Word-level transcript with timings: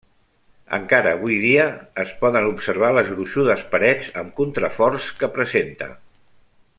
Encara 0.77 1.11
avui 1.17 1.35
dia 1.43 1.65
es 2.05 2.13
poden 2.23 2.47
observar 2.53 2.91
les 2.99 3.13
gruixudes 3.17 3.63
parets 3.75 4.11
amb 4.23 4.35
contraforts 4.43 5.11
que 5.21 5.31
presenta. 5.41 5.95